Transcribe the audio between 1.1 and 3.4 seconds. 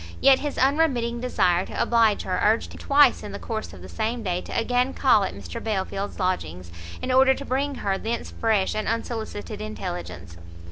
desire to oblige her urged him twice in the